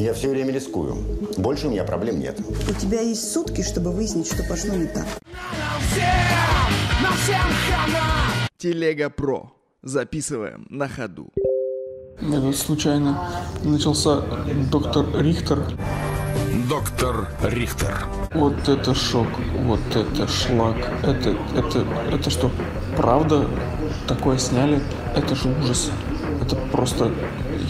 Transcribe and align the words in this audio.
Я 0.00 0.14
все 0.14 0.30
время 0.30 0.50
рискую. 0.50 0.96
Больше 1.36 1.66
у 1.66 1.70
меня 1.70 1.84
проблем 1.84 2.20
нет. 2.20 2.40
У 2.40 2.72
тебя 2.72 3.02
есть 3.02 3.30
сутки, 3.34 3.60
чтобы 3.62 3.92
выяснить, 3.92 4.32
что 4.32 4.42
пошло 4.44 4.74
не 4.74 4.86
так. 4.86 5.04
Телега 8.56 9.10
Про. 9.10 9.52
Записываем 9.82 10.66
на 10.70 10.88
ходу. 10.88 11.30
Это 12.18 12.50
случайно 12.54 13.30
начался 13.62 14.22
доктор 14.72 15.04
Рихтер. 15.20 15.66
Доктор 16.66 17.28
Рихтер. 17.42 18.06
Вот 18.32 18.68
это 18.70 18.94
шок, 18.94 19.28
вот 19.64 19.80
это 19.94 20.26
шлак. 20.26 20.76
Это, 21.02 21.36
это, 21.54 21.86
это 22.10 22.30
что, 22.30 22.50
правда 22.96 23.46
такое 24.08 24.38
сняли? 24.38 24.80
Это 25.14 25.34
же 25.34 25.54
ужас. 25.60 25.90
Это 26.40 26.56
просто, 26.72 27.12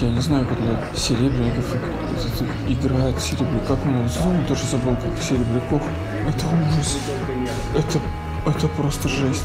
я 0.00 0.10
не 0.10 0.20
знаю, 0.20 0.46
как 0.46 0.58
это 0.58 0.96
Серебренников 0.96 1.74
это 1.74 2.44
играет 2.72 3.18
Серебряков. 3.20 3.66
Как 3.66 3.86
его 3.86 4.08
зовут? 4.08 4.46
Даже 4.46 4.64
забыл, 4.66 4.96
как 4.96 5.22
Серебряков. 5.22 5.82
Это 6.26 6.46
ужас. 6.46 6.98
Это 7.76 8.00
это 8.46 8.68
просто 8.68 9.08
жесть. 9.08 9.44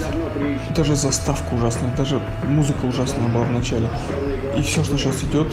Даже 0.76 0.96
заставка 0.96 1.56
ужасная, 1.56 1.94
даже 1.98 2.22
музыка 2.48 2.86
ужасная 2.86 3.28
была 3.28 3.44
в 3.44 3.52
начале. 3.52 3.90
И 4.58 4.62
все, 4.62 4.84
что 4.84 4.98
сейчас 4.98 5.24
идет, 5.24 5.48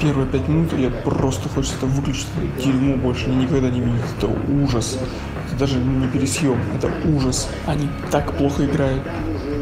первые 0.00 0.26
пять 0.26 0.48
минут, 0.48 0.72
я 0.72 0.90
просто 0.90 1.48
хочется 1.48 1.76
это 1.76 1.86
выключить. 1.86 2.26
Это 2.36 2.62
дерьмо 2.64 2.96
больше 2.96 3.28
никогда 3.28 3.70
не 3.70 3.80
видеть. 3.80 4.02
Это 4.16 4.26
ужас. 4.26 4.98
Это 5.46 5.58
даже 5.58 5.78
не 5.78 6.08
пересъем, 6.08 6.58
это 6.74 6.90
ужас. 7.08 7.48
Они 7.66 7.88
так 8.10 8.32
плохо 8.36 8.64
играют. 8.64 9.02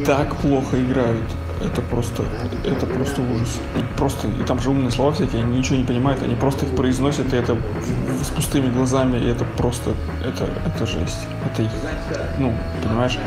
Так 0.07 0.37
плохо 0.37 0.81
играют. 0.81 1.25
Это 1.65 1.81
просто, 1.81 2.23
это 2.65 2.87
просто 2.87 3.23
ужас. 3.23 3.59
И 3.77 3.99
просто, 3.99 4.29
и 4.29 4.45
там 4.45 4.61
же 4.61 4.71
умные 4.71 4.91
слова 4.91 5.13
всякие, 5.13 5.43
они 5.43 5.59
ничего 5.59 5.77
не 5.77 5.85
понимают, 5.85 6.23
они 6.23 6.35
просто 6.35 6.67
их 6.67 6.77
произносят, 6.77 7.33
и 7.33 7.37
это 7.37 7.57
с 8.23 8.29
пустыми 8.29 8.71
глазами, 8.71 9.19
и 9.19 9.29
это 9.29 9.45
просто, 9.57 9.95
это, 10.25 10.49
это 10.67 10.87
жесть. 10.87 11.27
Это, 11.51 11.63
их, 11.63 11.71
ну, 12.39 12.55
понимаешь, 12.83 13.19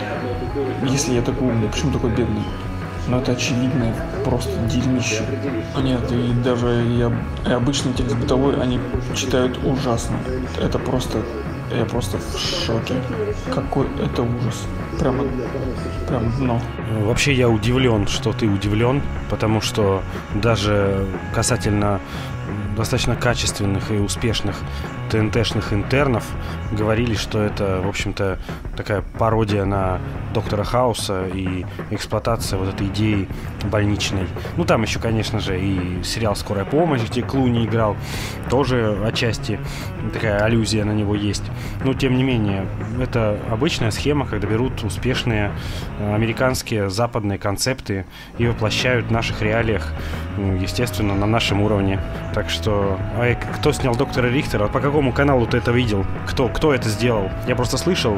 если 0.84 1.14
я 1.14 1.22
такой 1.22 1.48
умный, 1.48 1.70
почему 1.70 1.92
такой 1.92 2.12
бедный? 2.12 2.44
Но 3.08 3.18
это 3.18 3.32
очевидное 3.32 3.96
просто 4.24 4.52
дерьмище. 4.68 5.24
Нет, 5.82 6.12
и 6.12 6.32
даже 6.44 6.68
об- 7.04 7.48
и 7.48 7.52
обычный 7.52 7.94
текст 7.94 8.16
бытовой 8.16 8.62
они 8.62 8.80
читают 9.16 9.58
ужасно. 9.64 10.18
Это 10.62 10.78
просто, 10.78 11.24
я 11.72 11.86
просто 11.86 12.18
в 12.18 12.38
шоке. 12.38 12.96
Какой 13.54 13.88
это 14.04 14.24
ужас. 14.24 14.68
Прямо, 15.00 15.24
прям 16.08 16.32
дно. 16.38 16.62
Вообще 17.02 17.34
я 17.34 17.50
удивлен, 17.50 18.08
что 18.08 18.34
ты 18.34 18.48
удивлен, 18.48 19.02
потому 19.30 19.62
что 19.62 20.02
даже 20.36 21.06
касательно 21.34 22.00
достаточно 22.76 23.16
качественных 23.16 23.92
и 23.92 23.96
успешных 23.96 24.56
ТНТшных 25.10 25.74
интернов 25.74 26.24
говорили, 26.72 27.16
что 27.16 27.42
это, 27.42 27.82
в 27.84 27.88
общем-то, 27.88 28.40
такая 28.78 29.04
пародия 29.18 29.66
на 29.66 30.00
Доктора 30.34 30.64
Хауса 30.64 31.28
и 31.28 31.66
эксплуатация 31.90 32.60
вот 32.60 32.74
этой 32.74 32.88
идеи 32.88 33.28
больничной. 33.70 34.28
Ну, 34.56 34.66
там 34.66 34.84
еще, 34.84 35.00
конечно 35.00 35.40
же, 35.40 35.60
и 35.60 36.04
сериал 36.04 36.36
«Скорая 36.36 36.64
помощь», 36.64 37.02
где 37.02 37.22
Клуни 37.22 37.66
играл, 37.66 37.98
тоже 38.50 38.98
отчасти 39.04 39.60
такая 40.14 40.40
аллюзия 40.40 40.86
на 40.86 40.92
него 40.92 41.16
есть. 41.16 41.44
Но, 41.84 41.94
тем 41.94 42.18
не 42.18 42.24
менее, 42.24 42.66
это 43.00 43.40
обычная 43.50 43.92
схема, 43.92 44.26
когда 44.26 44.48
берут 44.48 44.84
успешные 44.84 45.52
э, 46.00 46.16
американские 46.16 46.90
западные 46.90 47.38
концепты 47.38 48.06
и 48.38 48.48
воплощают 48.48 49.08
в 49.08 49.12
наших 49.12 49.42
реалиях, 49.42 49.94
ну, 50.38 50.56
естественно, 50.56 51.16
на 51.16 51.26
нашем 51.26 51.62
уровне. 51.62 52.00
Так 52.34 52.50
что, 52.50 53.00
а 53.16 53.36
кто 53.58 53.72
снял 53.72 53.96
доктора 53.96 54.28
Рихтера? 54.28 54.68
По 54.68 54.80
какому 54.80 55.12
каналу 55.12 55.46
ты 55.48 55.58
это 55.58 55.72
видел? 55.72 56.06
Кто, 56.28 56.48
кто 56.50 56.74
это 56.74 56.90
сделал? 56.90 57.30
Я 57.48 57.56
просто 57.56 57.78
слышал, 57.78 58.18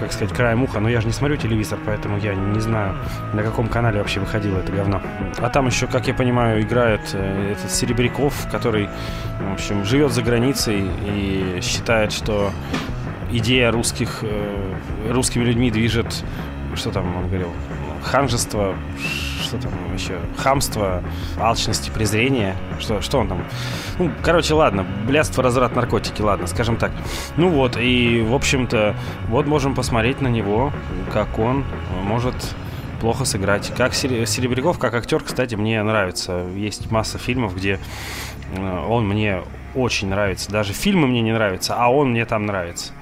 как 0.00 0.12
сказать, 0.12 0.34
краем 0.34 0.62
уха, 0.62 0.80
но 0.80 0.88
я 0.88 1.00
же 1.00 1.06
не 1.06 1.12
смотрю 1.12 1.36
телевизор, 1.36 1.78
поэтому 1.84 2.18
я 2.18 2.34
не 2.34 2.60
знаю, 2.60 2.94
на 3.32 3.42
каком 3.42 3.68
канале 3.68 3.98
вообще 3.98 4.20
выходило 4.20 4.58
это 4.58 4.72
говно. 4.72 5.00
А 5.38 5.48
там 5.48 5.66
еще, 5.66 5.86
как 5.86 6.08
я 6.08 6.14
понимаю, 6.14 6.62
играет 6.62 7.00
э, 7.12 7.52
этот 7.52 7.70
Серебряков, 7.70 8.34
который, 8.50 8.88
в 9.40 9.52
общем, 9.52 9.84
живет 9.84 10.12
за 10.12 10.22
границей 10.22 10.84
и 11.06 11.60
считает, 11.62 12.12
что 12.12 12.50
идея 13.38 13.70
русских, 13.70 14.20
э, 14.22 14.74
русскими 15.10 15.44
людьми 15.44 15.70
движет, 15.70 16.24
что 16.74 16.90
там 16.90 17.16
он 17.16 17.28
говорил, 17.28 17.48
ханжество, 18.02 18.74
что 19.42 19.58
там 19.58 19.72
еще, 19.94 20.18
хамство, 20.36 21.02
алчность 21.38 21.88
и 21.88 21.90
презрение, 21.90 22.56
что, 22.78 23.00
что 23.00 23.18
он 23.18 23.28
там, 23.28 23.44
ну, 23.98 24.10
короче, 24.22 24.54
ладно, 24.54 24.84
блядство, 25.06 25.42
разврат, 25.42 25.74
наркотики, 25.74 26.20
ладно, 26.22 26.46
скажем 26.46 26.76
так. 26.76 26.92
Ну 27.36 27.48
вот, 27.48 27.76
и, 27.76 28.22
в 28.22 28.34
общем-то, 28.34 28.94
вот 29.28 29.46
можем 29.46 29.74
посмотреть 29.74 30.20
на 30.20 30.28
него, 30.28 30.72
как 31.12 31.38
он 31.38 31.64
может 32.02 32.34
плохо 33.00 33.24
сыграть. 33.24 33.72
Как 33.76 33.92
Сере- 33.92 34.26
Серебряков, 34.26 34.78
как 34.78 34.94
актер, 34.94 35.20
кстати, 35.22 35.54
мне 35.54 35.82
нравится. 35.82 36.46
Есть 36.56 36.90
масса 36.90 37.18
фильмов, 37.18 37.54
где 37.54 37.78
э, 38.56 38.86
он 38.88 39.06
мне 39.06 39.42
очень 39.74 40.08
нравится. 40.08 40.50
Даже 40.50 40.72
фильмы 40.72 41.06
мне 41.06 41.20
не 41.22 41.32
нравятся, 41.32 41.74
а 41.76 41.88
он 41.88 42.10
мне 42.10 42.24
там 42.24 42.46
нравится. 42.46 42.92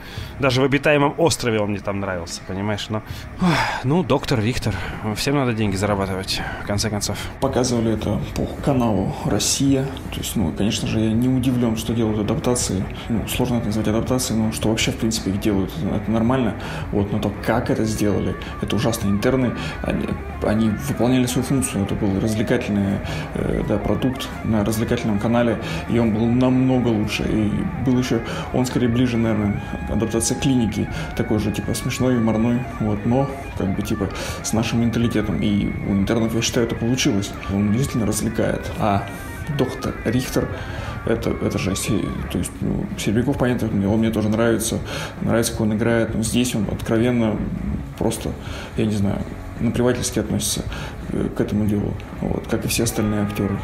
Даже 0.40 0.60
в 0.60 0.64
обитаемом 0.64 1.14
острове 1.18 1.60
он 1.60 1.70
мне 1.70 1.78
там 1.78 2.00
нравился, 2.00 2.40
понимаешь? 2.48 2.86
Но, 2.88 3.02
ох, 3.40 3.48
ну, 3.84 4.02
доктор 4.02 4.40
Рихтер. 4.40 4.74
Всем 5.14 5.36
надо 5.36 5.52
деньги 5.52 5.76
зарабатывать, 5.76 6.40
в 6.64 6.66
конце 6.66 6.90
концов. 6.90 7.16
Показывали 7.40 7.94
это 7.94 8.20
по 8.34 8.46
каналу 8.64 9.14
«Россия». 9.24 9.84
То 10.10 10.18
есть, 10.18 10.34
ну, 10.34 10.50
конечно 10.52 10.88
же, 10.88 10.98
я 10.98 11.12
не 11.12 11.28
удивлен, 11.28 11.76
что 11.76 11.92
делают 11.92 12.18
адаптации. 12.18 12.84
Ну, 13.08 13.26
сложно 13.28 13.56
это 13.56 13.66
назвать 13.66 13.88
адаптацией, 13.88 14.40
но 14.40 14.52
что 14.52 14.68
вообще, 14.68 14.90
в 14.90 14.96
принципе, 14.96 15.30
их 15.30 15.40
делают, 15.40 15.70
это 15.78 16.10
нормально. 16.10 16.54
Вот, 16.90 17.12
но 17.12 17.20
то, 17.20 17.30
как 17.46 17.70
это 17.70 17.84
сделали, 17.84 18.34
это 18.60 18.74
ужасно. 18.74 19.08
Интерны, 19.08 19.52
они, 19.82 20.08
они 20.42 20.70
выполняли 20.88 21.26
свою 21.26 21.46
функцию. 21.46 21.84
Это 21.84 21.94
был 21.94 22.18
развлекательный 22.20 22.98
э, 23.34 23.62
да, 23.68 23.76
продукт 23.78 24.28
на 24.44 24.64
развлекательном 24.64 25.20
канале, 25.20 25.58
и 25.88 25.98
он 25.98 26.12
был 26.12 26.26
намного 26.26 26.61
лучше. 26.70 27.24
И 27.24 27.50
был 27.84 27.98
еще, 27.98 28.20
он 28.52 28.66
скорее 28.66 28.88
ближе, 28.88 29.16
наверное, 29.16 29.62
адаптация 29.88 30.38
клиники, 30.38 30.88
такой 31.16 31.38
же, 31.38 31.52
типа, 31.52 31.74
смешной, 31.74 32.14
юморной, 32.14 32.60
вот, 32.80 33.04
но, 33.06 33.28
как 33.58 33.74
бы, 33.74 33.82
типа, 33.82 34.08
с 34.42 34.52
нашим 34.52 34.82
менталитетом. 34.82 35.40
И 35.40 35.72
у 35.88 35.92
интернов, 35.92 36.34
я 36.34 36.42
считаю, 36.42 36.66
это 36.66 36.74
получилось. 36.74 37.32
Он 37.52 37.72
действительно 37.72 38.06
развлекает. 38.06 38.70
А 38.78 39.06
доктор 39.58 39.94
Рихтер, 40.04 40.48
это, 41.06 41.30
это 41.30 41.58
жесть. 41.58 41.88
То 42.30 42.38
есть, 42.38 42.52
ну, 42.60 42.86
Серебряков, 42.98 43.38
понятно, 43.38 43.68
он 43.90 43.98
мне 43.98 44.10
тоже 44.10 44.28
нравится, 44.28 44.78
нравится, 45.20 45.52
как 45.52 45.62
он 45.62 45.74
играет, 45.74 46.14
но 46.14 46.22
здесь 46.22 46.54
он 46.54 46.66
откровенно 46.70 47.36
просто, 47.98 48.30
я 48.76 48.86
не 48.86 48.94
знаю, 48.94 49.18
наплевательски 49.60 50.18
относится 50.18 50.62
э, 51.10 51.28
к 51.36 51.40
этому 51.40 51.66
делу, 51.66 51.94
вот, 52.20 52.46
как 52.48 52.64
и 52.64 52.68
все 52.68 52.84
остальные 52.84 53.22
актеры. 53.22 53.58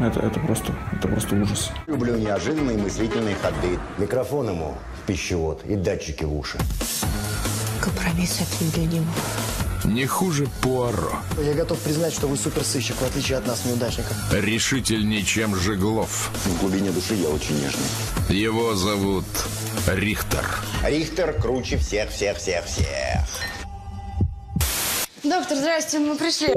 Это, 0.00 0.20
это 0.20 0.40
просто, 0.40 0.74
это 0.92 1.08
просто 1.08 1.36
ужас. 1.36 1.70
Люблю 1.86 2.16
неожиданные 2.16 2.76
мыслительные 2.76 3.36
ходы. 3.36 3.78
Микрофон 3.98 4.48
ему 4.48 4.76
в 5.02 5.06
пищевод 5.06 5.64
и 5.66 5.76
датчики 5.76 6.24
в 6.24 6.36
уши. 6.36 6.58
Компромисс 7.80 8.40
определим. 8.40 9.06
Не 9.84 10.06
хуже 10.06 10.48
Пуаро. 10.62 11.12
Я 11.38 11.52
готов 11.52 11.78
признать, 11.78 12.14
что 12.14 12.26
вы 12.26 12.36
суперсыщик, 12.38 12.96
в 12.96 13.02
отличие 13.04 13.36
от 13.36 13.46
нас, 13.46 13.66
неудачников. 13.66 14.16
Решительней, 14.32 15.22
чем 15.22 15.54
Жеглов. 15.54 16.30
В 16.44 16.60
глубине 16.60 16.90
души 16.90 17.14
я 17.14 17.28
очень 17.28 17.54
нежный. 17.60 17.84
Его 18.30 18.74
зовут 18.74 19.26
Рихтер. 19.86 20.46
Рихтер 20.82 21.34
круче 21.34 21.76
всех-всех-всех-всех. 21.76 23.20
Доктор, 25.22 25.58
здрасте, 25.58 25.98
мы 25.98 26.16
пришли. 26.16 26.48